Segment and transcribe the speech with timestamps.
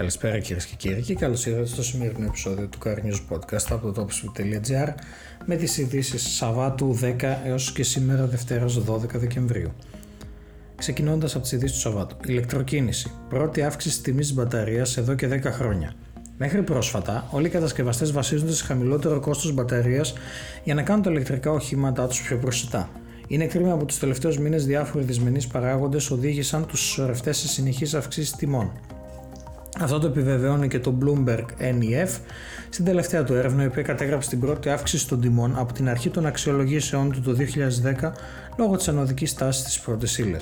[0.00, 3.92] Καλησπέρα κυρίες και κύριοι και καλώς ήρθατε στο σημερινό επεισόδιο του Car News Podcast από
[3.92, 4.94] το topspeed.gr
[5.44, 9.72] με τις ειδήσεις Σαββάτου 10 έως και σήμερα Δευτέρας 12 Δεκεμβρίου.
[10.76, 12.16] Ξεκινώντας από τις ειδήσεις του Σαββάτου.
[12.26, 13.10] Ηλεκτροκίνηση.
[13.28, 15.92] Πρώτη αύξηση τιμής της μπαταρίας εδώ και 10 χρόνια.
[16.38, 20.12] Μέχρι πρόσφατα, όλοι οι κατασκευαστές βασίζονται σε χαμηλότερο κόστος μπαταρίας
[20.64, 22.88] για να κάνουν τα ηλεκτρικά οχήματά τους πιο προσιτά.
[23.26, 28.36] Είναι κρίμα από τους τελευταίους μήνες διάφοροι δυσμενείς παράγοντες οδήγησαν τους συσσωρευτές σε συνεχείς αυξήσεις
[28.36, 28.72] τιμών.
[29.80, 32.08] Αυτό το επιβεβαιώνει και το Bloomberg NEF
[32.70, 36.10] στην τελευταία του έρευνα, η οποία κατέγραψε την πρώτη αύξηση των τιμών από την αρχή
[36.10, 37.36] των αξιολογήσεών του το
[38.02, 38.12] 2010
[38.58, 40.36] λόγω της ανωδικής τάσης της πρώτης ύλε.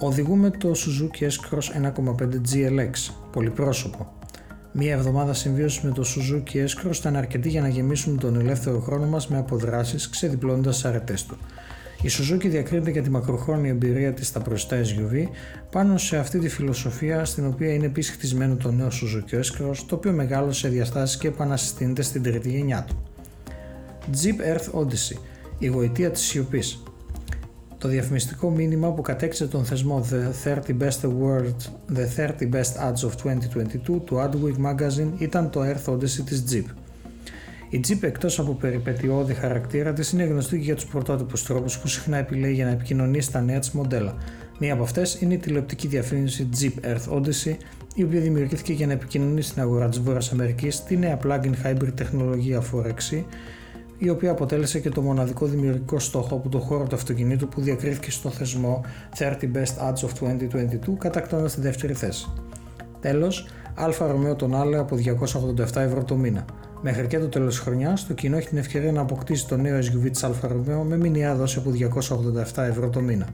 [0.00, 4.12] Οδηγούμε το Suzuki S-Cross 1.5 GLX, πολυπρόσωπο.
[4.72, 9.06] Μία εβδομάδα συμβίωσης με το Suzuki S-Cross ήταν αρκετή για να γεμίσουμε τον ελεύθερο χρόνο
[9.06, 11.36] μας με αποδράσεις ξεδιπλώνοντας τι αρετές του.
[12.04, 15.28] Η Suzuki διακρίνεται για τη μακροχρόνια εμπειρία της στα μπροστά SUV
[15.70, 19.94] πάνω σε αυτή τη φιλοσοφία στην οποία είναι επίσης χτισμένο το νέο Suzuki S-Cross το
[19.94, 23.02] οποίο μεγάλωσε σε διαστάσεις και επανασυστήνεται στην τρίτη γενιά του.
[24.22, 25.18] Jeep Earth Odyssey,
[25.58, 26.82] η γοητεία της σιωπής.
[27.78, 31.56] Το διαφημιστικό μήνυμα που κατέξε τον θεσμό The 30 Best Award,
[31.96, 36.83] The 30 Best Ads of 2022 του Adweek Magazine ήταν το Earth Odyssey της Jeep.
[37.74, 41.88] Η Jeep εκτός από περιπετειώδη χαρακτήρα της είναι γνωστή και για τους πρωτότυπους τρόπους που
[41.88, 44.14] συχνά επιλέγει για να επικοινωνήσει τα νέα της μοντέλα.
[44.58, 47.56] Μία από αυτές είναι η τηλεοπτική διαφήμιση Jeep Earth Odyssey,
[47.94, 51.92] η οποία δημιουργήθηκε για να επικοινωνήσει στην αγορά της Βόρειας Αμερικής τη νέα plug-in hybrid
[51.94, 52.62] τεχνολογία
[53.10, 53.24] 4
[53.98, 58.10] η οποία αποτέλεσε και το μοναδικό δημιουργικό στόχο από το χώρο του αυτοκινήτου που διακρίθηκε
[58.10, 58.84] στο θεσμό
[59.18, 62.26] 30 Best Ads of 2022 κατακτώντας τη δεύτερη θέση.
[63.00, 66.44] Τέλος, Alfa Romeo Tonale από 287 ευρώ το μήνα.
[66.82, 69.78] Μέχρι και το τέλος της χρονιάς, το κοινό έχει την ευκαιρία να αποκτήσει το νέο
[69.78, 73.26] SUV της Alfa Romeo με μηνιαία δόση από 287 ευρώ το μήνα.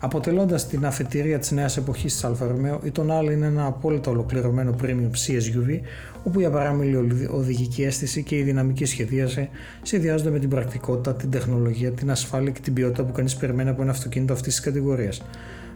[0.00, 4.74] Αποτελώντας την αφετηρία της νέας εποχής της Alfa Romeo, η Tonale είναι ένα απόλυτα ολοκληρωμένο
[4.82, 5.80] premium C-SUV,
[6.24, 9.48] όπου η απαράμιλλη οδηγική αίσθηση και η δυναμική σχεδίαση
[9.82, 13.82] συνδυάζονται με την πρακτικότητα, την τεχνολογία, την ασφάλεια και την ποιότητα που κανείς περιμένει από
[13.82, 15.22] ένα αυτοκίνητο αυτής της κατηγορίας.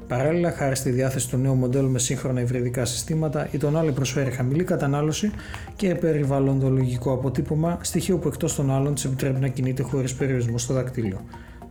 [0.08, 4.64] Παράλληλα, χάρη στη διάθεση του νέου μοντέλου με σύγχρονα υβριδικά συστήματα, η Tonale προσφέρει χαμηλή
[4.64, 5.30] κατανάλωση
[5.76, 10.74] και περιβαλλοντολογικό αποτύπωμα, στοιχείο που εκτός των άλλων της επιτρέπει να κινείται χωρίς περιορισμό στο
[10.74, 11.20] δακτύλιο.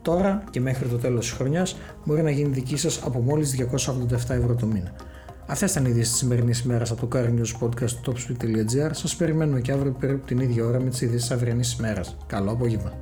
[0.02, 4.36] Τώρα και μέχρι το τέλος της χρονιάς μπορεί να γίνει δική σας από μόλις 287
[4.36, 4.92] ευρώ το μήνα.
[5.48, 8.90] Αυτές ήταν οι ειδήσει της σημερινής ημέρας από το Car News Podcast του topspeed.gr.
[8.92, 12.18] Σας περιμένουμε και αύριο περίπου την ίδια ώρα με τις ειδήσει της αυριανής ημέρας.
[12.28, 12.94] Καλό απόγευμα.